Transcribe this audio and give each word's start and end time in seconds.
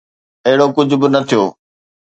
اهڙو 0.47 0.65
ڪجهه 0.75 0.97
به 1.01 1.07
نه 1.13 1.21
ٿيو. 1.29 1.43